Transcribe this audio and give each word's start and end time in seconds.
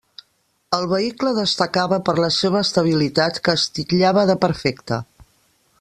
El 0.77 0.85
vehicle 0.93 1.33
destacava 1.39 1.99
per 2.09 2.15
la 2.23 2.31
seva 2.39 2.61
estabilitat, 2.67 3.37
que 3.49 3.55
es 3.61 3.69
titllava 3.79 4.25
de 4.31 4.37
perfecta. 4.47 4.99